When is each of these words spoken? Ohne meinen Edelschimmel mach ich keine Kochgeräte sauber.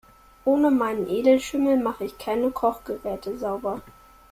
Ohne 0.45 0.71
meinen 0.71 1.07
Edelschimmel 1.07 1.77
mach 1.77 2.01
ich 2.01 2.17
keine 2.17 2.49
Kochgeräte 2.49 3.37
sauber. 3.37 3.83